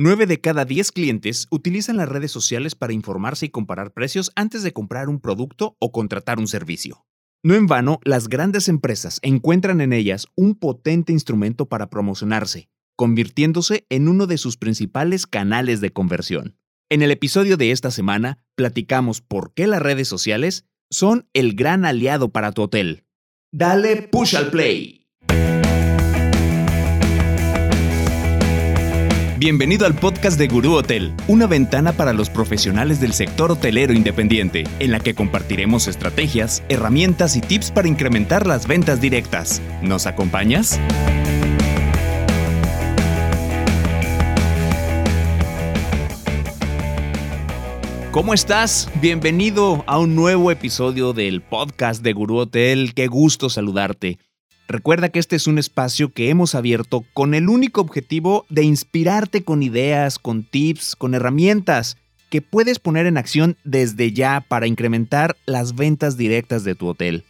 9 0.00 0.26
de 0.26 0.40
cada 0.40 0.64
10 0.64 0.92
clientes 0.92 1.48
utilizan 1.50 1.96
las 1.96 2.08
redes 2.08 2.30
sociales 2.30 2.76
para 2.76 2.92
informarse 2.92 3.46
y 3.46 3.48
comparar 3.48 3.92
precios 3.92 4.30
antes 4.36 4.62
de 4.62 4.72
comprar 4.72 5.08
un 5.08 5.18
producto 5.18 5.76
o 5.80 5.90
contratar 5.90 6.38
un 6.38 6.46
servicio. 6.46 7.04
No 7.42 7.56
en 7.56 7.66
vano, 7.66 7.98
las 8.04 8.28
grandes 8.28 8.68
empresas 8.68 9.18
encuentran 9.22 9.80
en 9.80 9.92
ellas 9.92 10.28
un 10.36 10.54
potente 10.54 11.12
instrumento 11.12 11.66
para 11.66 11.90
promocionarse, 11.90 12.68
convirtiéndose 12.94 13.86
en 13.88 14.06
uno 14.06 14.28
de 14.28 14.38
sus 14.38 14.56
principales 14.56 15.26
canales 15.26 15.80
de 15.80 15.90
conversión. 15.90 16.56
En 16.88 17.02
el 17.02 17.10
episodio 17.10 17.56
de 17.56 17.72
esta 17.72 17.90
semana, 17.90 18.38
platicamos 18.54 19.20
por 19.20 19.52
qué 19.52 19.66
las 19.66 19.82
redes 19.82 20.06
sociales 20.06 20.64
son 20.92 21.28
el 21.32 21.56
gran 21.56 21.84
aliado 21.84 22.28
para 22.28 22.52
tu 22.52 22.62
hotel. 22.62 23.04
Dale 23.50 24.02
push 24.02 24.36
al 24.36 24.50
play. 24.50 24.97
Bienvenido 29.38 29.86
al 29.86 29.94
podcast 29.94 30.36
de 30.36 30.48
Gurú 30.48 30.72
Hotel, 30.72 31.14
una 31.28 31.46
ventana 31.46 31.92
para 31.92 32.12
los 32.12 32.28
profesionales 32.28 33.00
del 33.00 33.12
sector 33.12 33.52
hotelero 33.52 33.92
independiente, 33.92 34.64
en 34.80 34.90
la 34.90 34.98
que 34.98 35.14
compartiremos 35.14 35.86
estrategias, 35.86 36.64
herramientas 36.68 37.36
y 37.36 37.40
tips 37.40 37.70
para 37.70 37.86
incrementar 37.86 38.48
las 38.48 38.66
ventas 38.66 39.00
directas. 39.00 39.62
¿Nos 39.80 40.06
acompañas? 40.08 40.80
¿Cómo 48.10 48.34
estás? 48.34 48.90
Bienvenido 49.00 49.84
a 49.86 50.00
un 50.00 50.16
nuevo 50.16 50.50
episodio 50.50 51.12
del 51.12 51.42
podcast 51.42 52.02
de 52.02 52.12
Gurú 52.12 52.38
Hotel. 52.38 52.92
Qué 52.92 53.06
gusto 53.06 53.48
saludarte. 53.48 54.18
Recuerda 54.68 55.08
que 55.08 55.18
este 55.18 55.34
es 55.34 55.46
un 55.46 55.58
espacio 55.58 56.12
que 56.12 56.28
hemos 56.28 56.54
abierto 56.54 57.02
con 57.14 57.32
el 57.32 57.48
único 57.48 57.80
objetivo 57.80 58.44
de 58.50 58.64
inspirarte 58.64 59.42
con 59.42 59.62
ideas, 59.62 60.18
con 60.18 60.44
tips, 60.44 60.94
con 60.94 61.14
herramientas 61.14 61.96
que 62.28 62.42
puedes 62.42 62.78
poner 62.78 63.06
en 63.06 63.16
acción 63.16 63.56
desde 63.64 64.12
ya 64.12 64.44
para 64.46 64.66
incrementar 64.66 65.38
las 65.46 65.74
ventas 65.74 66.18
directas 66.18 66.64
de 66.64 66.74
tu 66.74 66.86
hotel. 66.86 67.24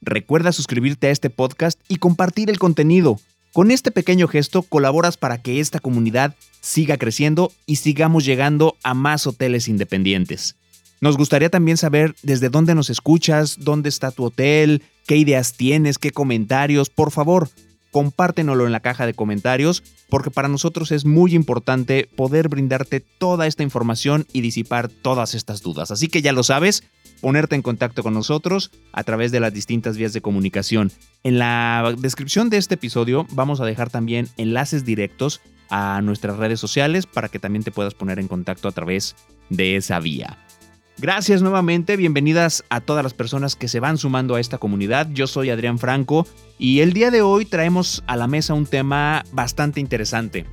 Recuerda 0.00 0.50
suscribirte 0.50 1.06
a 1.06 1.10
este 1.12 1.30
podcast 1.30 1.78
y 1.86 1.96
compartir 1.96 2.50
el 2.50 2.58
contenido. 2.58 3.20
Con 3.52 3.70
este 3.70 3.92
pequeño 3.92 4.26
gesto 4.26 4.62
colaboras 4.62 5.16
para 5.16 5.40
que 5.40 5.60
esta 5.60 5.78
comunidad 5.78 6.34
siga 6.60 6.96
creciendo 6.96 7.52
y 7.66 7.76
sigamos 7.76 8.24
llegando 8.24 8.76
a 8.82 8.92
más 8.92 9.28
hoteles 9.28 9.68
independientes. 9.68 10.56
Nos 11.00 11.16
gustaría 11.16 11.48
también 11.48 11.76
saber 11.76 12.16
desde 12.24 12.48
dónde 12.48 12.74
nos 12.74 12.90
escuchas, 12.90 13.56
dónde 13.60 13.88
está 13.88 14.10
tu 14.10 14.24
hotel, 14.24 14.82
qué 15.06 15.16
ideas 15.16 15.54
tienes, 15.54 15.98
qué 15.98 16.10
comentarios. 16.10 16.90
Por 16.90 17.10
favor, 17.10 17.48
compártenoslo 17.90 18.66
en 18.66 18.72
la 18.72 18.80
caja 18.80 19.06
de 19.06 19.14
comentarios 19.14 19.82
porque 20.08 20.30
para 20.30 20.48
nosotros 20.48 20.92
es 20.92 21.04
muy 21.04 21.34
importante 21.34 22.08
poder 22.14 22.48
brindarte 22.48 23.00
toda 23.00 23.46
esta 23.46 23.62
información 23.62 24.26
y 24.32 24.40
disipar 24.40 24.88
todas 24.88 25.34
estas 25.34 25.62
dudas. 25.62 25.90
Así 25.90 26.08
que 26.08 26.22
ya 26.22 26.32
lo 26.32 26.42
sabes, 26.42 26.84
ponerte 27.20 27.54
en 27.54 27.62
contacto 27.62 28.02
con 28.02 28.14
nosotros 28.14 28.70
a 28.92 29.02
través 29.04 29.32
de 29.32 29.40
las 29.40 29.52
distintas 29.52 29.96
vías 29.96 30.12
de 30.12 30.20
comunicación. 30.20 30.92
En 31.22 31.38
la 31.38 31.94
descripción 31.98 32.50
de 32.50 32.58
este 32.58 32.74
episodio 32.74 33.26
vamos 33.30 33.60
a 33.60 33.64
dejar 33.64 33.90
también 33.90 34.28
enlaces 34.36 34.84
directos 34.84 35.40
a 35.70 36.00
nuestras 36.02 36.36
redes 36.36 36.60
sociales 36.60 37.06
para 37.06 37.28
que 37.28 37.38
también 37.38 37.64
te 37.64 37.72
puedas 37.72 37.94
poner 37.94 38.18
en 38.18 38.28
contacto 38.28 38.68
a 38.68 38.72
través 38.72 39.16
de 39.48 39.76
esa 39.76 39.98
vía. 40.00 40.38
Gracias 40.98 41.42
nuevamente, 41.42 41.98
bienvenidas 41.98 42.64
a 42.70 42.80
todas 42.80 43.02
las 43.02 43.12
personas 43.12 43.54
que 43.54 43.68
se 43.68 43.80
van 43.80 43.98
sumando 43.98 44.34
a 44.34 44.40
esta 44.40 44.56
comunidad. 44.56 45.08
Yo 45.10 45.26
soy 45.26 45.50
Adrián 45.50 45.78
Franco 45.78 46.26
y 46.58 46.80
el 46.80 46.94
día 46.94 47.10
de 47.10 47.20
hoy 47.20 47.44
traemos 47.44 48.02
a 48.06 48.16
la 48.16 48.26
mesa 48.26 48.54
un 48.54 48.64
tema 48.64 49.22
bastante 49.30 49.78
interesante. 49.78 50.46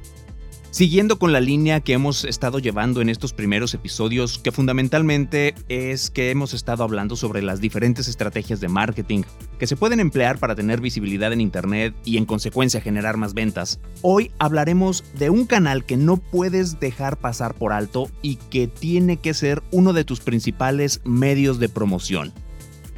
Siguiendo 0.73 1.19
con 1.19 1.31
la 1.31 1.39
línea 1.39 1.81
que 1.81 1.93
hemos 1.93 2.25
estado 2.25 2.57
llevando 2.57 2.99
en 2.99 3.09
estos 3.09 3.31
primeros 3.31 3.75
episodios, 3.75 4.39
que 4.39 4.51
fundamentalmente 4.51 5.53
es 5.69 6.09
que 6.09 6.31
hemos 6.31 6.55
estado 6.55 6.83
hablando 6.83 7.15
sobre 7.15 7.43
las 7.43 7.61
diferentes 7.61 8.07
estrategias 8.07 8.59
de 8.59 8.69
marketing 8.69 9.21
que 9.59 9.67
se 9.67 9.75
pueden 9.75 9.99
emplear 9.99 10.39
para 10.39 10.55
tener 10.55 10.81
visibilidad 10.81 11.31
en 11.31 11.41
Internet 11.41 11.93
y 12.05 12.17
en 12.17 12.25
consecuencia 12.25 12.81
generar 12.81 13.17
más 13.17 13.35
ventas, 13.35 13.79
hoy 14.01 14.31
hablaremos 14.39 15.03
de 15.13 15.29
un 15.29 15.45
canal 15.45 15.85
que 15.85 15.95
no 15.95 16.17
puedes 16.17 16.79
dejar 16.79 17.17
pasar 17.17 17.53
por 17.53 17.71
alto 17.71 18.09
y 18.23 18.37
que 18.37 18.65
tiene 18.65 19.17
que 19.17 19.35
ser 19.35 19.61
uno 19.69 19.93
de 19.93 20.05
tus 20.05 20.21
principales 20.21 21.01
medios 21.05 21.59
de 21.59 21.69
promoción. 21.69 22.33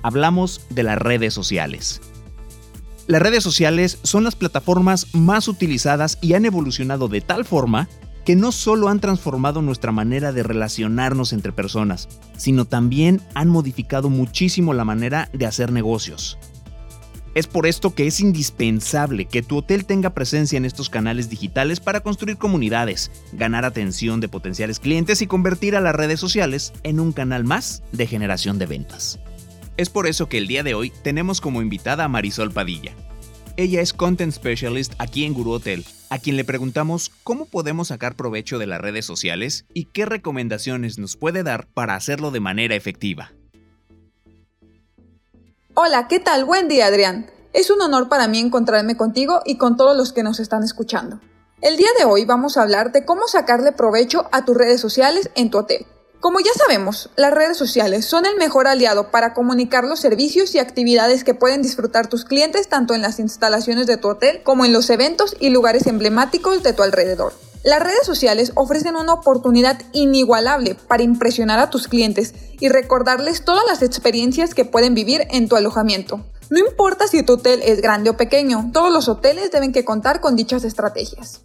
Hablamos 0.02 0.62
de 0.70 0.84
las 0.84 0.98
redes 0.98 1.34
sociales. 1.34 2.00
Las 3.08 3.22
redes 3.22 3.44
sociales 3.44 4.00
son 4.02 4.24
las 4.24 4.36
plataformas 4.36 5.14
más 5.14 5.48
utilizadas 5.48 6.18
y 6.22 6.34
han 6.34 6.46
evolucionado 6.46 7.08
de 7.08 7.22
tal 7.22 7.46
forma 7.46 7.88
que 8.26 8.36
no 8.36 8.52
solo 8.52 8.90
han 8.90 9.00
transformado 9.00 9.62
nuestra 9.62 9.92
manera 9.92 10.32
de 10.32 10.42
relacionarnos 10.42 11.32
entre 11.32 11.52
personas, 11.52 12.10
sino 12.36 12.66
también 12.66 13.22
han 13.36 13.50
modificado 13.50 14.10
muchísimo 14.10 14.74
la 14.74 14.86
manera 14.86 15.30
de 15.34 15.46
hacer 15.46 15.72
negocios. 15.72 16.40
Es 17.36 17.46
por 17.46 17.68
esto 17.68 17.94
que 17.94 18.08
es 18.08 18.22
indispensable 18.22 19.26
que 19.26 19.44
tu 19.44 19.58
hotel 19.58 19.86
tenga 19.86 20.16
presencia 20.16 20.58
en 20.58 20.66
estos 20.66 20.90
canales 20.90 21.30
digitales 21.30 21.82
para 21.82 22.00
construir 22.00 22.38
comunidades, 22.38 23.12
ganar 23.34 23.66
atención 23.66 24.20
de 24.20 24.30
potenciales 24.30 24.80
clientes 24.80 25.22
y 25.22 25.28
convertir 25.28 25.76
a 25.76 25.82
las 25.82 25.94
redes 25.94 26.20
sociales 26.20 26.74
en 26.82 27.00
un 27.00 27.12
canal 27.12 27.44
más 27.44 27.84
de 27.92 28.08
generación 28.08 28.58
de 28.58 28.66
ventas. 28.66 29.20
Es 29.78 29.90
por 29.90 30.08
eso 30.08 30.30
que 30.30 30.38
el 30.38 30.48
día 30.48 30.64
de 30.64 30.74
hoy 30.74 30.90
tenemos 30.90 31.42
como 31.42 31.62
invitada 31.62 32.06
a 32.06 32.08
Marisol 32.08 32.54
Padilla. 32.54 32.94
Ella 33.58 33.82
es 33.82 33.92
Content 33.92 34.32
Specialist 34.32 34.94
aquí 35.00 35.26
en 35.26 35.34
Guru 35.34 35.52
Hotel, 35.52 35.86
a 36.10 36.18
quien 36.18 36.38
le 36.38 36.46
preguntamos 36.46 37.12
cómo 37.24 37.46
podemos 37.46 37.90
sacar 37.90 38.16
provecho 38.16 38.58
de 38.58 38.68
las 38.68 38.80
redes 38.80 39.06
sociales 39.06 39.66
y 39.74 39.86
qué 39.86 40.06
recomendaciones 40.06 40.98
nos 40.98 41.18
puede 41.18 41.44
dar 41.44 41.68
para 41.68 41.96
hacerlo 41.96 42.32
de 42.32 42.40
manera 42.40 42.76
efectiva. 42.76 43.34
Hola, 45.74 46.08
¿qué 46.08 46.22
tal? 46.22 46.46
Buen 46.46 46.70
día, 46.70 46.86
Adrián. 46.86 47.30
Es 47.52 47.70
un 47.70 47.82
honor 47.82 48.08
para 48.08 48.30
mí 48.30 48.40
encontrarme 48.40 48.96
contigo 48.96 49.42
y 49.46 49.58
con 49.58 49.76
todos 49.76 49.96
los 49.98 50.14
que 50.14 50.24
nos 50.24 50.40
están 50.40 50.64
escuchando. 50.64 51.20
El 51.62 51.76
día 51.76 51.90
de 52.00 52.06
hoy 52.06 52.24
vamos 52.24 52.56
a 52.56 52.62
hablar 52.62 52.94
de 52.94 53.04
cómo 53.04 53.28
sacarle 53.28 53.74
provecho 53.74 54.30
a 54.32 54.46
tus 54.46 54.56
redes 54.56 54.80
sociales 54.80 55.30
en 55.36 55.50
tu 55.50 55.58
hotel. 55.58 55.86
Como 56.26 56.40
ya 56.40 56.54
sabemos, 56.58 57.12
las 57.18 57.32
redes 57.32 57.56
sociales 57.56 58.04
son 58.04 58.26
el 58.26 58.36
mejor 58.36 58.66
aliado 58.66 59.12
para 59.12 59.36
comunicar 59.36 59.84
los 59.84 60.00
servicios 60.00 60.56
y 60.56 60.58
actividades 60.58 61.24
que 61.24 61.36
pueden 61.36 61.62
disfrutar 61.62 62.08
tus 62.08 62.26
clientes 62.26 62.68
tanto 62.68 62.96
en 62.96 63.04
las 63.04 63.20
instalaciones 63.20 63.86
de 63.86 63.98
tu 63.98 64.08
hotel 64.08 64.42
como 64.42 64.66
en 64.66 64.74
los 64.74 64.90
eventos 64.90 65.38
y 65.40 65.52
lugares 65.52 65.86
emblemáticos 65.86 66.64
de 66.64 66.74
tu 66.74 66.82
alrededor. 66.82 67.34
Las 67.64 67.80
redes 67.80 68.08
sociales 68.08 68.54
ofrecen 68.56 68.96
una 68.96 69.14
oportunidad 69.14 69.80
inigualable 69.94 70.74
para 70.88 71.04
impresionar 71.04 71.60
a 71.60 71.70
tus 71.70 71.88
clientes 71.88 72.34
y 72.60 72.70
recordarles 72.70 73.46
todas 73.46 73.64
las 73.68 73.84
experiencias 73.84 74.56
que 74.56 74.66
pueden 74.66 74.96
vivir 74.96 75.28
en 75.30 75.48
tu 75.48 75.56
alojamiento. 75.56 76.26
No 76.50 76.58
importa 76.58 77.08
si 77.08 77.22
tu 77.22 77.34
hotel 77.34 77.62
es 77.64 77.84
grande 77.84 78.10
o 78.10 78.18
pequeño, 78.18 78.72
todos 78.74 78.92
los 78.92 79.08
hoteles 79.10 79.52
deben 79.52 79.72
que 79.72 79.86
contar 79.86 80.22
con 80.22 80.36
dichas 80.36 80.64
estrategias. 80.64 81.42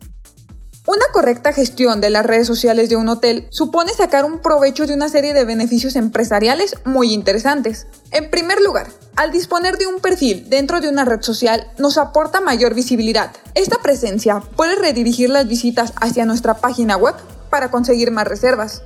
Una 0.87 1.05
correcta 1.13 1.53
gestión 1.53 2.01
de 2.01 2.09
las 2.09 2.25
redes 2.25 2.47
sociales 2.47 2.89
de 2.89 2.97
un 2.97 3.11
hotel 3.11 3.47
supone 3.51 3.93
sacar 3.93 4.25
un 4.25 4.39
provecho 4.39 4.87
de 4.87 4.95
una 4.95 5.11
serie 5.11 5.35
de 5.35 5.45
beneficios 5.45 5.95
empresariales 5.95 6.75
muy 6.87 7.13
interesantes. 7.13 7.87
En 8.13 8.31
primer 8.31 8.63
lugar, 8.63 8.89
al 9.15 9.31
disponer 9.31 9.77
de 9.77 9.87
un 9.87 10.01
perfil 10.01 10.49
dentro 10.49 10.81
de 10.81 10.89
una 10.89 11.05
red 11.05 11.21
social 11.21 11.71
nos 11.77 11.99
aporta 11.99 12.41
mayor 12.41 12.75
visibilidad. 12.75 13.31
Esta 13.55 13.77
presencia 13.83 14.41
puede 14.57 14.75
redirigir 14.75 15.29
las 15.29 15.47
visitas 15.47 15.93
hacia 16.01 16.25
nuestra 16.25 16.55
página 16.55 16.97
web 16.97 17.15
para 17.51 17.71
conseguir 17.71 18.11
más 18.11 18.27
reservas. 18.27 18.83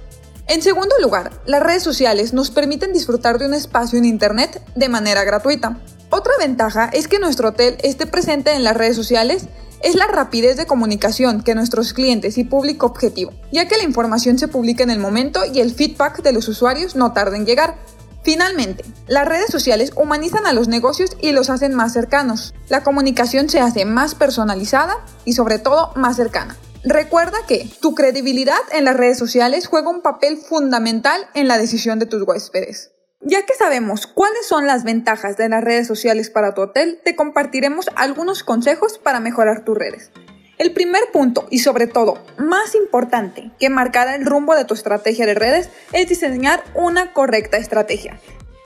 En 0.48 0.62
segundo 0.62 0.96
lugar, 1.00 1.30
las 1.46 1.62
redes 1.62 1.84
sociales 1.84 2.32
nos 2.32 2.50
permiten 2.50 2.92
disfrutar 2.92 3.38
de 3.38 3.46
un 3.46 3.54
espacio 3.54 3.98
en 3.98 4.04
Internet 4.04 4.60
de 4.74 4.88
manera 4.88 5.22
gratuita. 5.22 5.78
Otra 6.10 6.32
ventaja 6.38 6.90
es 6.92 7.06
que 7.06 7.20
nuestro 7.20 7.50
hotel 7.50 7.78
esté 7.82 8.06
presente 8.06 8.52
en 8.52 8.64
las 8.64 8.76
redes 8.76 8.96
sociales 8.96 9.46
es 9.82 9.94
la 9.94 10.06
rapidez 10.06 10.56
de 10.56 10.66
comunicación 10.66 11.42
que 11.42 11.54
nuestros 11.54 11.92
clientes 11.92 12.38
y 12.38 12.44
público 12.44 12.86
objetivo, 12.86 13.32
ya 13.52 13.68
que 13.68 13.76
la 13.76 13.84
información 13.84 14.38
se 14.38 14.48
publica 14.48 14.82
en 14.82 14.90
el 14.90 14.98
momento 14.98 15.40
y 15.44 15.60
el 15.60 15.74
feedback 15.74 16.22
de 16.22 16.32
los 16.32 16.48
usuarios 16.48 16.96
no 16.96 17.12
tarda 17.12 17.36
en 17.36 17.46
llegar. 17.46 17.76
Finalmente, 18.22 18.84
las 19.06 19.28
redes 19.28 19.50
sociales 19.50 19.92
humanizan 19.96 20.46
a 20.46 20.54
los 20.54 20.66
negocios 20.66 21.10
y 21.20 21.32
los 21.32 21.50
hacen 21.50 21.74
más 21.74 21.92
cercanos. 21.92 22.54
La 22.70 22.82
comunicación 22.82 23.50
se 23.50 23.60
hace 23.60 23.84
más 23.84 24.14
personalizada 24.14 25.04
y 25.26 25.34
sobre 25.34 25.58
todo 25.58 25.92
más 25.94 26.16
cercana. 26.16 26.56
Recuerda 26.84 27.38
que 27.46 27.68
tu 27.80 27.94
credibilidad 27.94 28.60
en 28.72 28.84
las 28.84 28.96
redes 28.96 29.18
sociales 29.18 29.66
juega 29.66 29.90
un 29.90 30.00
papel 30.00 30.38
fundamental 30.38 31.20
en 31.34 31.48
la 31.48 31.58
decisión 31.58 31.98
de 31.98 32.06
tus 32.06 32.22
huéspedes. 32.22 32.93
Ya 33.26 33.46
que 33.46 33.54
sabemos 33.54 34.06
cuáles 34.06 34.46
son 34.46 34.66
las 34.66 34.84
ventajas 34.84 35.38
de 35.38 35.48
las 35.48 35.64
redes 35.64 35.86
sociales 35.86 36.28
para 36.28 36.52
tu 36.52 36.60
hotel, 36.60 37.00
te 37.02 37.16
compartiremos 37.16 37.86
algunos 37.96 38.44
consejos 38.44 38.98
para 38.98 39.18
mejorar 39.18 39.64
tus 39.64 39.78
redes. 39.78 40.10
El 40.58 40.72
primer 40.72 41.02
punto 41.10 41.46
y 41.50 41.60
sobre 41.60 41.86
todo 41.86 42.22
más 42.36 42.74
importante 42.74 43.50
que 43.58 43.70
marcará 43.70 44.14
el 44.14 44.26
rumbo 44.26 44.54
de 44.54 44.66
tu 44.66 44.74
estrategia 44.74 45.24
de 45.24 45.32
redes 45.32 45.70
es 45.92 46.06
diseñar 46.06 46.62
una 46.74 47.14
correcta 47.14 47.56
estrategia. 47.56 48.20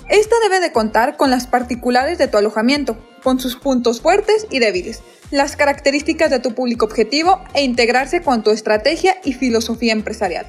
Esta 0.09 0.35
debe 0.43 0.59
de 0.59 0.73
contar 0.73 1.17
con 1.17 1.31
las 1.31 1.47
particulares 1.47 2.19
de 2.19 2.27
tu 2.27 2.37
alojamiento, 2.37 2.99
con 3.23 3.39
sus 3.39 3.55
puntos 3.55 4.01
fuertes 4.01 4.49
y 4.51 4.59
débiles, 4.59 5.03
las 5.31 5.55
características 5.55 6.31
de 6.31 6.41
tu 6.41 6.55
público 6.55 6.85
objetivo 6.85 7.45
e 7.55 7.63
integrarse 7.63 8.23
con 8.23 8.43
tu 8.43 8.51
estrategia 8.51 9.19
y 9.23 9.35
filosofía 9.35 9.93
empresarial. 9.93 10.47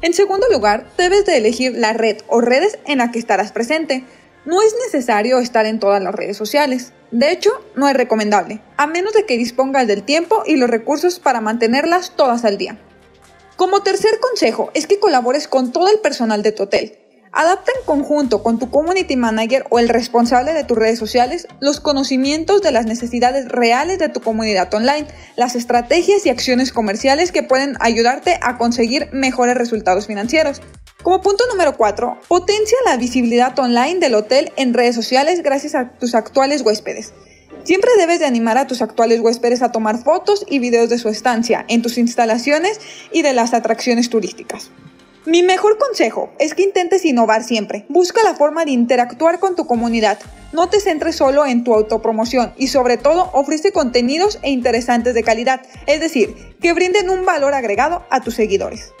En 0.00 0.14
segundo 0.14 0.46
lugar, 0.48 0.86
debes 0.96 1.26
de 1.26 1.36
elegir 1.36 1.72
la 1.76 1.92
red 1.92 2.18
o 2.28 2.40
redes 2.40 2.78
en 2.86 2.98
la 2.98 3.10
que 3.10 3.18
estarás 3.18 3.50
presente. 3.50 4.04
No 4.44 4.62
es 4.62 4.72
necesario 4.86 5.40
estar 5.40 5.66
en 5.66 5.80
todas 5.80 6.00
las 6.00 6.14
redes 6.14 6.36
sociales. 6.36 6.92
De 7.10 7.32
hecho, 7.32 7.50
no 7.74 7.88
es 7.88 7.96
recomendable, 7.96 8.60
a 8.76 8.86
menos 8.86 9.12
de 9.12 9.26
que 9.26 9.36
dispongas 9.36 9.88
del 9.88 10.04
tiempo 10.04 10.44
y 10.46 10.56
los 10.56 10.70
recursos 10.70 11.18
para 11.18 11.40
mantenerlas 11.40 12.12
todas 12.14 12.44
al 12.44 12.58
día. 12.58 12.78
Como 13.56 13.82
tercer 13.82 14.20
consejo 14.20 14.70
es 14.72 14.86
que 14.86 15.00
colabores 15.00 15.48
con 15.48 15.72
todo 15.72 15.88
el 15.88 15.98
personal 15.98 16.44
de 16.44 16.52
tu 16.52 16.64
hotel. 16.64 16.96
Adapta 17.32 17.72
en 17.78 17.84
conjunto 17.84 18.42
con 18.42 18.58
tu 18.58 18.70
community 18.70 19.16
manager 19.16 19.64
o 19.70 19.78
el 19.78 19.88
responsable 19.88 20.54
de 20.54 20.64
tus 20.64 20.78
redes 20.78 20.98
sociales 20.98 21.46
los 21.60 21.80
conocimientos 21.80 22.62
de 22.62 22.72
las 22.72 22.86
necesidades 22.86 23.48
reales 23.48 23.98
de 23.98 24.08
tu 24.08 24.20
comunidad 24.20 24.72
online, 24.72 25.06
las 25.36 25.54
estrategias 25.54 26.24
y 26.24 26.30
acciones 26.30 26.72
comerciales 26.72 27.30
que 27.30 27.42
pueden 27.42 27.76
ayudarte 27.80 28.38
a 28.42 28.56
conseguir 28.56 29.08
mejores 29.12 29.56
resultados 29.56 30.06
financieros. 30.06 30.62
Como 31.02 31.20
punto 31.20 31.44
número 31.50 31.76
4, 31.76 32.18
potencia 32.28 32.78
la 32.86 32.96
visibilidad 32.96 33.56
online 33.58 34.00
del 34.00 34.14
hotel 34.14 34.52
en 34.56 34.74
redes 34.74 34.94
sociales 34.94 35.42
gracias 35.42 35.74
a 35.74 35.90
tus 35.92 36.14
actuales 36.14 36.62
huéspedes. 36.62 37.12
Siempre 37.64 37.90
debes 37.98 38.18
de 38.20 38.26
animar 38.26 38.56
a 38.56 38.66
tus 38.66 38.80
actuales 38.80 39.20
huéspedes 39.20 39.62
a 39.62 39.70
tomar 39.70 40.02
fotos 40.02 40.44
y 40.48 40.58
videos 40.58 40.88
de 40.88 40.98
su 40.98 41.08
estancia 41.08 41.66
en 41.68 41.82
tus 41.82 41.98
instalaciones 41.98 42.80
y 43.12 43.22
de 43.22 43.34
las 43.34 43.52
atracciones 43.52 44.08
turísticas. 44.08 44.70
Mi 45.28 45.42
mejor 45.42 45.76
consejo 45.76 46.32
es 46.38 46.54
que 46.54 46.62
intentes 46.62 47.04
innovar 47.04 47.44
siempre. 47.44 47.84
Busca 47.90 48.22
la 48.24 48.34
forma 48.34 48.64
de 48.64 48.70
interactuar 48.70 49.38
con 49.40 49.56
tu 49.56 49.66
comunidad. 49.66 50.18
No 50.54 50.70
te 50.70 50.80
centres 50.80 51.16
solo 51.16 51.44
en 51.44 51.64
tu 51.64 51.74
autopromoción 51.74 52.54
y 52.56 52.68
sobre 52.68 52.96
todo 52.96 53.28
ofrece 53.34 53.70
contenidos 53.70 54.38
e 54.40 54.48
interesantes 54.48 55.12
de 55.12 55.22
calidad, 55.22 55.60
es 55.86 56.00
decir, 56.00 56.34
que 56.62 56.72
brinden 56.72 57.10
un 57.10 57.26
valor 57.26 57.52
agregado 57.52 58.06
a 58.08 58.22
tus 58.22 58.36
seguidores. 58.36 58.94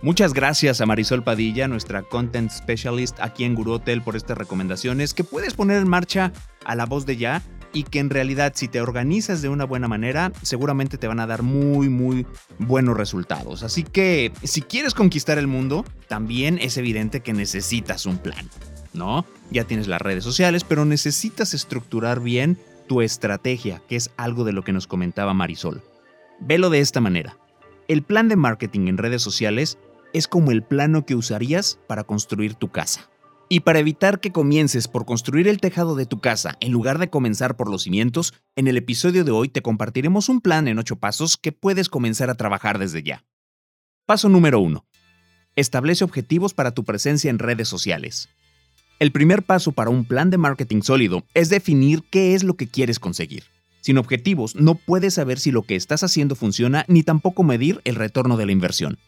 Muchas 0.00 0.32
gracias 0.32 0.80
a 0.80 0.86
Marisol 0.86 1.22
Padilla, 1.22 1.68
nuestra 1.68 2.00
Content 2.00 2.50
Specialist 2.50 3.18
aquí 3.20 3.44
en 3.44 3.54
Guru 3.54 3.72
Hotel, 3.72 4.00
por 4.00 4.16
estas 4.16 4.38
recomendaciones 4.38 5.12
que 5.12 5.22
puedes 5.22 5.52
poner 5.52 5.76
en 5.76 5.88
marcha 5.88 6.32
a 6.64 6.74
la 6.74 6.86
voz 6.86 7.04
de 7.04 7.18
ya 7.18 7.42
y 7.72 7.84
que 7.84 7.98
en 7.98 8.10
realidad 8.10 8.52
si 8.54 8.68
te 8.68 8.80
organizas 8.80 9.42
de 9.42 9.48
una 9.48 9.64
buena 9.64 9.88
manera, 9.88 10.32
seguramente 10.42 10.98
te 10.98 11.06
van 11.06 11.20
a 11.20 11.26
dar 11.26 11.42
muy, 11.42 11.88
muy 11.88 12.26
buenos 12.58 12.96
resultados. 12.96 13.62
Así 13.62 13.84
que 13.84 14.32
si 14.42 14.62
quieres 14.62 14.94
conquistar 14.94 15.38
el 15.38 15.46
mundo, 15.46 15.84
también 16.08 16.58
es 16.58 16.76
evidente 16.76 17.20
que 17.20 17.32
necesitas 17.32 18.06
un 18.06 18.18
plan, 18.18 18.48
¿no? 18.92 19.24
Ya 19.50 19.64
tienes 19.64 19.88
las 19.88 20.02
redes 20.02 20.24
sociales, 20.24 20.64
pero 20.64 20.84
necesitas 20.84 21.54
estructurar 21.54 22.20
bien 22.20 22.58
tu 22.88 23.02
estrategia, 23.02 23.82
que 23.88 23.96
es 23.96 24.10
algo 24.16 24.44
de 24.44 24.52
lo 24.52 24.64
que 24.64 24.72
nos 24.72 24.86
comentaba 24.86 25.34
Marisol. 25.34 25.82
Velo 26.40 26.70
de 26.70 26.80
esta 26.80 27.00
manera. 27.00 27.36
El 27.86 28.02
plan 28.02 28.28
de 28.28 28.36
marketing 28.36 28.88
en 28.88 28.98
redes 28.98 29.22
sociales 29.22 29.78
es 30.12 30.26
como 30.26 30.50
el 30.50 30.62
plano 30.62 31.04
que 31.04 31.14
usarías 31.14 31.78
para 31.86 32.04
construir 32.04 32.54
tu 32.54 32.68
casa. 32.68 33.09
Y 33.52 33.60
para 33.60 33.80
evitar 33.80 34.20
que 34.20 34.30
comiences 34.30 34.86
por 34.86 35.04
construir 35.04 35.48
el 35.48 35.58
tejado 35.58 35.96
de 35.96 36.06
tu 36.06 36.20
casa 36.20 36.56
en 36.60 36.70
lugar 36.70 37.00
de 37.00 37.10
comenzar 37.10 37.56
por 37.56 37.68
los 37.68 37.82
cimientos, 37.82 38.32
en 38.54 38.68
el 38.68 38.76
episodio 38.76 39.24
de 39.24 39.32
hoy 39.32 39.48
te 39.48 39.60
compartiremos 39.60 40.28
un 40.28 40.40
plan 40.40 40.68
en 40.68 40.78
8 40.78 41.00
pasos 41.00 41.36
que 41.36 41.50
puedes 41.50 41.88
comenzar 41.88 42.30
a 42.30 42.36
trabajar 42.36 42.78
desde 42.78 43.02
ya. 43.02 43.24
Paso 44.06 44.28
número 44.28 44.60
1. 44.60 44.86
Establece 45.56 46.04
objetivos 46.04 46.54
para 46.54 46.70
tu 46.70 46.84
presencia 46.84 47.28
en 47.28 47.40
redes 47.40 47.66
sociales. 47.66 48.28
El 49.00 49.10
primer 49.10 49.42
paso 49.42 49.72
para 49.72 49.90
un 49.90 50.04
plan 50.04 50.30
de 50.30 50.38
marketing 50.38 50.82
sólido 50.82 51.24
es 51.34 51.48
definir 51.48 52.04
qué 52.08 52.36
es 52.36 52.44
lo 52.44 52.54
que 52.54 52.68
quieres 52.68 53.00
conseguir. 53.00 53.42
Sin 53.80 53.98
objetivos 53.98 54.54
no 54.54 54.76
puedes 54.76 55.14
saber 55.14 55.40
si 55.40 55.50
lo 55.50 55.62
que 55.62 55.74
estás 55.74 56.04
haciendo 56.04 56.36
funciona 56.36 56.84
ni 56.86 57.02
tampoco 57.02 57.42
medir 57.42 57.80
el 57.82 57.96
retorno 57.96 58.36
de 58.36 58.46
la 58.46 58.52
inversión. 58.52 59.00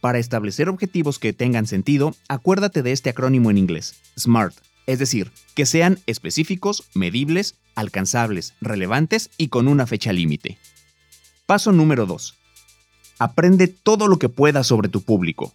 Para 0.00 0.18
establecer 0.18 0.68
objetivos 0.68 1.18
que 1.18 1.32
tengan 1.32 1.66
sentido, 1.66 2.14
acuérdate 2.28 2.82
de 2.82 2.92
este 2.92 3.10
acrónimo 3.10 3.50
en 3.50 3.58
inglés, 3.58 3.96
SMART, 4.18 4.54
es 4.86 4.98
decir, 4.98 5.30
que 5.54 5.66
sean 5.66 5.98
específicos, 6.06 6.84
medibles, 6.94 7.56
alcanzables, 7.74 8.54
relevantes 8.62 9.30
y 9.36 9.48
con 9.48 9.68
una 9.68 9.86
fecha 9.86 10.12
límite. 10.12 10.56
Paso 11.44 11.72
número 11.72 12.06
2. 12.06 12.34
Aprende 13.18 13.68
todo 13.68 14.08
lo 14.08 14.18
que 14.18 14.30
puedas 14.30 14.66
sobre 14.66 14.88
tu 14.88 15.02
público. 15.02 15.52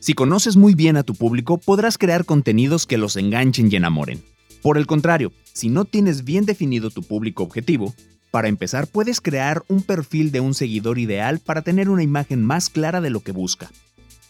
Si 0.00 0.14
conoces 0.14 0.56
muy 0.56 0.74
bien 0.74 0.96
a 0.96 1.04
tu 1.04 1.14
público, 1.14 1.58
podrás 1.58 1.98
crear 1.98 2.24
contenidos 2.24 2.84
que 2.86 2.98
los 2.98 3.16
enganchen 3.16 3.68
y 3.70 3.76
enamoren. 3.76 4.24
Por 4.60 4.76
el 4.76 4.86
contrario, 4.86 5.32
si 5.52 5.68
no 5.68 5.84
tienes 5.84 6.24
bien 6.24 6.44
definido 6.44 6.90
tu 6.90 7.04
público 7.04 7.44
objetivo, 7.44 7.94
para 8.30 8.48
empezar, 8.48 8.86
puedes 8.86 9.20
crear 9.20 9.62
un 9.68 9.82
perfil 9.82 10.30
de 10.32 10.40
un 10.40 10.54
seguidor 10.54 10.98
ideal 10.98 11.38
para 11.38 11.62
tener 11.62 11.88
una 11.88 12.02
imagen 12.02 12.44
más 12.44 12.68
clara 12.68 13.00
de 13.00 13.10
lo 13.10 13.20
que 13.20 13.32
busca. 13.32 13.70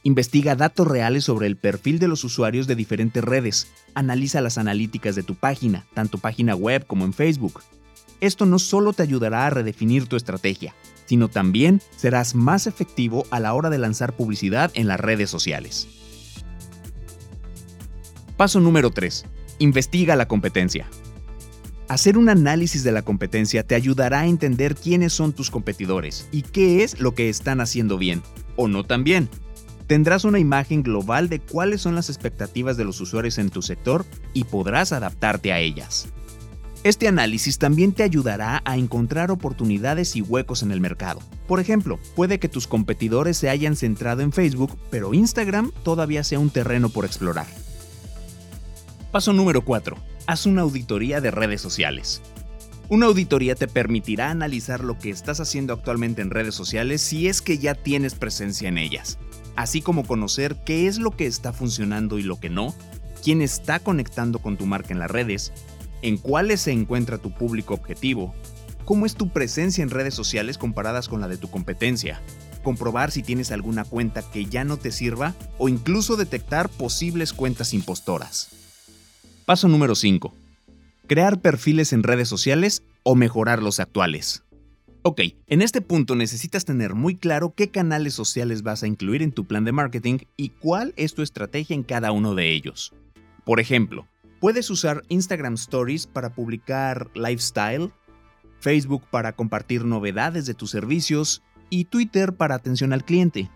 Investiga 0.04 0.54
datos 0.54 0.86
reales 0.86 1.24
sobre 1.24 1.48
el 1.48 1.56
perfil 1.56 1.98
de 1.98 2.06
los 2.06 2.22
usuarios 2.22 2.66
de 2.68 2.76
diferentes 2.76 3.22
redes. 3.22 3.68
Analiza 3.94 4.40
las 4.40 4.56
analíticas 4.56 5.16
de 5.16 5.24
tu 5.24 5.34
página, 5.34 5.86
tanto 5.94 6.18
página 6.18 6.54
web 6.54 6.86
como 6.86 7.04
en 7.04 7.12
Facebook. 7.12 7.60
Esto 8.20 8.46
no 8.46 8.58
solo 8.58 8.92
te 8.92 9.02
ayudará 9.02 9.46
a 9.46 9.50
redefinir 9.50 10.06
tu 10.06 10.16
estrategia, 10.16 10.74
sino 11.06 11.28
también 11.28 11.82
serás 11.96 12.34
más 12.34 12.66
efectivo 12.66 13.26
a 13.30 13.40
la 13.40 13.54
hora 13.54 13.70
de 13.70 13.78
lanzar 13.78 14.14
publicidad 14.14 14.70
en 14.74 14.86
las 14.86 15.00
redes 15.00 15.30
sociales. 15.30 15.88
Paso 18.36 18.60
número 18.60 18.90
3. 18.90 19.24
Investiga 19.58 20.14
la 20.14 20.28
competencia. 20.28 20.88
Hacer 21.88 22.18
un 22.18 22.28
análisis 22.28 22.84
de 22.84 22.92
la 22.92 23.00
competencia 23.00 23.62
te 23.62 23.74
ayudará 23.74 24.20
a 24.20 24.26
entender 24.26 24.74
quiénes 24.74 25.14
son 25.14 25.32
tus 25.32 25.50
competidores 25.50 26.28
y 26.30 26.42
qué 26.42 26.84
es 26.84 27.00
lo 27.00 27.14
que 27.14 27.30
están 27.30 27.62
haciendo 27.62 27.96
bien 27.96 28.22
o 28.56 28.68
no 28.68 28.84
tan 28.84 29.04
bien. 29.04 29.30
Tendrás 29.86 30.24
una 30.24 30.38
imagen 30.38 30.82
global 30.82 31.30
de 31.30 31.40
cuáles 31.40 31.80
son 31.80 31.94
las 31.94 32.10
expectativas 32.10 32.76
de 32.76 32.84
los 32.84 33.00
usuarios 33.00 33.38
en 33.38 33.48
tu 33.48 33.62
sector 33.62 34.04
y 34.34 34.44
podrás 34.44 34.92
adaptarte 34.92 35.50
a 35.50 35.60
ellas. 35.60 36.08
Este 36.84 37.08
análisis 37.08 37.56
también 37.56 37.92
te 37.92 38.02
ayudará 38.02 38.60
a 38.66 38.76
encontrar 38.76 39.30
oportunidades 39.30 40.14
y 40.14 40.20
huecos 40.20 40.62
en 40.62 40.72
el 40.72 40.82
mercado. 40.82 41.20
Por 41.46 41.58
ejemplo, 41.58 41.98
puede 42.14 42.38
que 42.38 42.50
tus 42.50 42.66
competidores 42.66 43.38
se 43.38 43.48
hayan 43.48 43.76
centrado 43.76 44.20
en 44.20 44.32
Facebook, 44.32 44.76
pero 44.90 45.14
Instagram 45.14 45.72
todavía 45.84 46.22
sea 46.22 46.38
un 46.38 46.50
terreno 46.50 46.90
por 46.90 47.06
explorar. 47.06 47.46
Paso 49.10 49.32
número 49.32 49.64
4 49.64 50.17
haz 50.28 50.44
una 50.44 50.60
auditoría 50.60 51.22
de 51.22 51.30
redes 51.30 51.62
sociales. 51.62 52.20
Una 52.90 53.06
auditoría 53.06 53.54
te 53.54 53.66
permitirá 53.66 54.30
analizar 54.30 54.84
lo 54.84 54.98
que 54.98 55.08
estás 55.08 55.40
haciendo 55.40 55.72
actualmente 55.72 56.20
en 56.20 56.28
redes 56.28 56.54
sociales 56.54 57.00
si 57.00 57.28
es 57.28 57.40
que 57.40 57.56
ya 57.56 57.74
tienes 57.74 58.14
presencia 58.14 58.68
en 58.68 58.76
ellas, 58.76 59.18
así 59.56 59.80
como 59.80 60.06
conocer 60.06 60.54
qué 60.66 60.86
es 60.86 60.98
lo 60.98 61.12
que 61.12 61.24
está 61.24 61.54
funcionando 61.54 62.18
y 62.18 62.24
lo 62.24 62.38
que 62.38 62.50
no, 62.50 62.74
quién 63.24 63.40
está 63.40 63.80
conectando 63.80 64.40
con 64.40 64.58
tu 64.58 64.66
marca 64.66 64.92
en 64.92 64.98
las 64.98 65.10
redes, 65.10 65.50
en 66.02 66.18
cuáles 66.18 66.60
se 66.60 66.72
encuentra 66.72 67.16
tu 67.16 67.32
público 67.32 67.72
objetivo, 67.72 68.34
cómo 68.84 69.06
es 69.06 69.14
tu 69.14 69.30
presencia 69.30 69.82
en 69.82 69.88
redes 69.88 70.12
sociales 70.12 70.58
comparadas 70.58 71.08
con 71.08 71.22
la 71.22 71.28
de 71.28 71.38
tu 71.38 71.50
competencia, 71.50 72.20
comprobar 72.62 73.12
si 73.12 73.22
tienes 73.22 73.50
alguna 73.50 73.84
cuenta 73.84 74.20
que 74.30 74.44
ya 74.44 74.64
no 74.64 74.76
te 74.76 74.92
sirva 74.92 75.34
o 75.56 75.70
incluso 75.70 76.16
detectar 76.16 76.68
posibles 76.68 77.32
cuentas 77.32 77.72
impostoras. 77.72 78.67
Paso 79.48 79.66
número 79.66 79.94
5. 79.94 80.34
Crear 81.06 81.40
perfiles 81.40 81.94
en 81.94 82.02
redes 82.02 82.28
sociales 82.28 82.82
o 83.02 83.14
mejorar 83.14 83.62
los 83.62 83.80
actuales. 83.80 84.44
Ok, 85.00 85.22
en 85.46 85.62
este 85.62 85.80
punto 85.80 86.16
necesitas 86.16 86.66
tener 86.66 86.94
muy 86.94 87.16
claro 87.16 87.54
qué 87.56 87.70
canales 87.70 88.12
sociales 88.12 88.62
vas 88.62 88.82
a 88.82 88.86
incluir 88.86 89.22
en 89.22 89.32
tu 89.32 89.46
plan 89.46 89.64
de 89.64 89.72
marketing 89.72 90.18
y 90.36 90.50
cuál 90.50 90.92
es 90.98 91.14
tu 91.14 91.22
estrategia 91.22 91.74
en 91.74 91.82
cada 91.82 92.12
uno 92.12 92.34
de 92.34 92.52
ellos. 92.52 92.92
Por 93.46 93.58
ejemplo, 93.58 94.06
puedes 94.38 94.68
usar 94.68 95.02
Instagram 95.08 95.54
Stories 95.54 96.06
para 96.06 96.34
publicar 96.34 97.08
lifestyle, 97.14 97.90
Facebook 98.60 99.04
para 99.10 99.32
compartir 99.32 99.86
novedades 99.86 100.44
de 100.44 100.52
tus 100.52 100.72
servicios 100.72 101.42
y 101.70 101.86
Twitter 101.86 102.34
para 102.34 102.56
atención 102.56 102.92
al 102.92 103.02
cliente. 103.02 103.48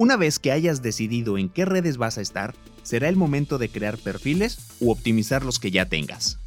Una 0.00 0.16
vez 0.16 0.38
que 0.38 0.50
hayas 0.50 0.80
decidido 0.80 1.36
en 1.36 1.50
qué 1.50 1.66
redes 1.66 1.98
vas 1.98 2.16
a 2.16 2.22
estar, 2.22 2.54
será 2.82 3.10
el 3.10 3.16
momento 3.16 3.58
de 3.58 3.68
crear 3.68 3.98
perfiles 3.98 4.56
u 4.80 4.90
optimizar 4.90 5.44
los 5.44 5.58
que 5.58 5.70
ya 5.70 5.90
tengas. 5.90 6.38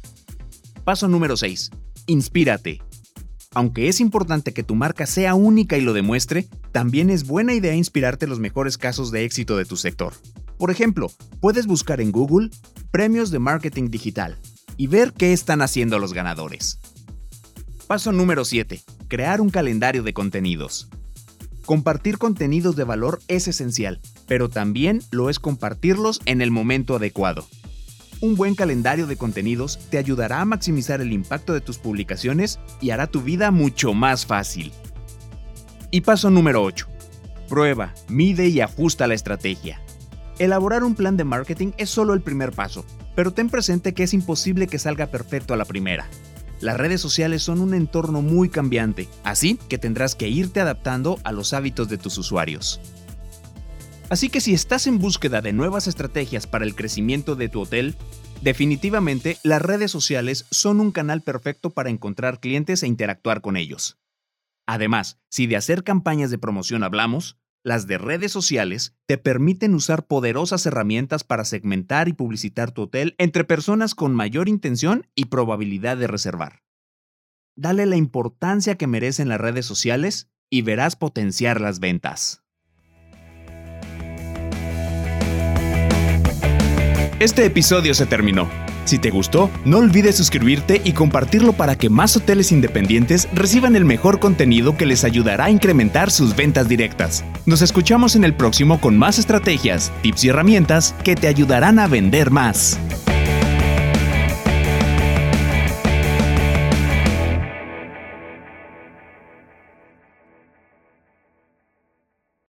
Paso 0.82 1.06
número 1.06 1.36
6. 1.36 1.70
Inspírate. 2.06 2.82
Aunque 3.52 3.86
es 3.86 4.00
importante 4.00 4.52
que 4.52 4.64
tu 4.64 4.74
marca 4.74 5.06
sea 5.06 5.36
única 5.36 5.78
y 5.78 5.82
lo 5.82 5.92
demuestre, 5.92 6.48
también 6.72 7.10
es 7.10 7.28
buena 7.28 7.54
idea 7.54 7.76
inspirarte 7.76 8.26
los 8.26 8.40
mejores 8.40 8.76
casos 8.76 9.12
de 9.12 9.24
éxito 9.24 9.56
de 9.56 9.64
tu 9.64 9.76
sector. 9.76 10.14
Por 10.58 10.72
ejemplo, 10.72 11.06
puedes 11.40 11.68
buscar 11.68 12.00
en 12.00 12.10
Google 12.10 12.50
premios 12.90 13.30
de 13.30 13.38
marketing 13.38 13.88
digital 13.88 14.36
y 14.76 14.88
ver 14.88 15.12
qué 15.12 15.32
están 15.32 15.62
haciendo 15.62 16.00
los 16.00 16.12
ganadores. 16.12 16.80
Paso 17.86 18.10
número 18.10 18.44
7. 18.44 18.82
Crear 19.06 19.40
un 19.40 19.50
calendario 19.50 20.02
de 20.02 20.12
contenidos. 20.12 20.88
Compartir 21.66 22.18
contenidos 22.18 22.76
de 22.76 22.84
valor 22.84 23.20
es 23.26 23.48
esencial, 23.48 23.98
pero 24.26 24.50
también 24.50 25.00
lo 25.10 25.30
es 25.30 25.38
compartirlos 25.38 26.20
en 26.26 26.42
el 26.42 26.50
momento 26.50 26.96
adecuado. 26.96 27.46
Un 28.20 28.36
buen 28.36 28.54
calendario 28.54 29.06
de 29.06 29.16
contenidos 29.16 29.78
te 29.90 29.96
ayudará 29.96 30.42
a 30.42 30.44
maximizar 30.44 31.00
el 31.00 31.12
impacto 31.12 31.54
de 31.54 31.62
tus 31.62 31.78
publicaciones 31.78 32.60
y 32.82 32.90
hará 32.90 33.06
tu 33.06 33.22
vida 33.22 33.50
mucho 33.50 33.94
más 33.94 34.26
fácil. 34.26 34.72
Y 35.90 36.02
paso 36.02 36.28
número 36.28 36.62
8. 36.62 36.86
Prueba, 37.48 37.94
mide 38.08 38.48
y 38.48 38.60
ajusta 38.60 39.06
la 39.06 39.14
estrategia. 39.14 39.80
Elaborar 40.38 40.84
un 40.84 40.94
plan 40.94 41.16
de 41.16 41.24
marketing 41.24 41.72
es 41.78 41.88
solo 41.88 42.12
el 42.12 42.20
primer 42.20 42.52
paso, 42.52 42.84
pero 43.14 43.32
ten 43.32 43.48
presente 43.48 43.94
que 43.94 44.02
es 44.02 44.12
imposible 44.12 44.66
que 44.66 44.78
salga 44.78 45.06
perfecto 45.06 45.54
a 45.54 45.56
la 45.56 45.64
primera. 45.64 46.08
Las 46.64 46.78
redes 46.78 47.02
sociales 47.02 47.42
son 47.42 47.60
un 47.60 47.74
entorno 47.74 48.22
muy 48.22 48.48
cambiante, 48.48 49.06
así 49.22 49.58
que 49.68 49.76
tendrás 49.76 50.14
que 50.14 50.30
irte 50.30 50.60
adaptando 50.60 51.18
a 51.22 51.30
los 51.30 51.52
hábitos 51.52 51.90
de 51.90 51.98
tus 51.98 52.16
usuarios. 52.16 52.80
Así 54.08 54.30
que 54.30 54.40
si 54.40 54.54
estás 54.54 54.86
en 54.86 54.98
búsqueda 54.98 55.42
de 55.42 55.52
nuevas 55.52 55.88
estrategias 55.88 56.46
para 56.46 56.64
el 56.64 56.74
crecimiento 56.74 57.36
de 57.36 57.50
tu 57.50 57.60
hotel, 57.60 57.96
definitivamente 58.40 59.36
las 59.42 59.60
redes 59.60 59.90
sociales 59.90 60.46
son 60.50 60.80
un 60.80 60.90
canal 60.90 61.20
perfecto 61.20 61.68
para 61.68 61.90
encontrar 61.90 62.40
clientes 62.40 62.82
e 62.82 62.86
interactuar 62.86 63.42
con 63.42 63.58
ellos. 63.58 63.98
Además, 64.64 65.18
si 65.28 65.46
de 65.46 65.56
hacer 65.56 65.84
campañas 65.84 66.30
de 66.30 66.38
promoción 66.38 66.82
hablamos, 66.82 67.36
las 67.64 67.86
de 67.86 67.96
redes 67.96 68.30
sociales 68.30 68.94
te 69.06 69.16
permiten 69.16 69.74
usar 69.74 70.06
poderosas 70.06 70.66
herramientas 70.66 71.24
para 71.24 71.46
segmentar 71.46 72.08
y 72.08 72.12
publicitar 72.12 72.72
tu 72.72 72.82
hotel 72.82 73.14
entre 73.18 73.42
personas 73.42 73.94
con 73.94 74.14
mayor 74.14 74.48
intención 74.50 75.08
y 75.14 75.26
probabilidad 75.26 75.96
de 75.96 76.06
reservar. 76.06 76.62
Dale 77.56 77.86
la 77.86 77.96
importancia 77.96 78.76
que 78.76 78.86
merecen 78.86 79.30
las 79.30 79.40
redes 79.40 79.64
sociales 79.64 80.30
y 80.50 80.60
verás 80.60 80.94
potenciar 80.94 81.60
las 81.60 81.80
ventas. 81.80 82.42
Este 87.18 87.46
episodio 87.46 87.94
se 87.94 88.04
terminó. 88.04 88.50
Si 88.84 88.98
te 88.98 89.10
gustó, 89.10 89.50
no 89.64 89.78
olvides 89.78 90.16
suscribirte 90.16 90.80
y 90.84 90.92
compartirlo 90.92 91.52
para 91.52 91.76
que 91.76 91.90
más 91.90 92.16
hoteles 92.16 92.52
independientes 92.52 93.28
reciban 93.32 93.76
el 93.76 93.84
mejor 93.84 94.20
contenido 94.20 94.76
que 94.76 94.86
les 94.86 95.04
ayudará 95.04 95.46
a 95.46 95.50
incrementar 95.50 96.10
sus 96.10 96.36
ventas 96.36 96.68
directas. 96.68 97.24
Nos 97.46 97.62
escuchamos 97.62 98.16
en 98.16 98.24
el 98.24 98.34
próximo 98.34 98.80
con 98.80 98.96
más 98.98 99.18
estrategias, 99.18 99.92
tips 100.02 100.24
y 100.24 100.28
herramientas 100.28 100.94
que 101.04 101.16
te 101.16 101.28
ayudarán 101.28 101.78
a 101.78 101.86
vender 101.86 102.30
más. 102.30 102.78